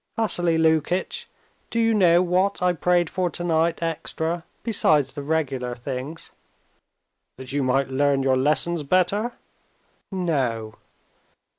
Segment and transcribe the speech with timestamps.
[0.17, 1.27] "Vassily Lukitch,
[1.69, 6.31] do you know what I prayed for tonight extra besides the regular things?"
[7.37, 9.33] "That you might learn your lessons better?"
[10.11, 10.73] "No."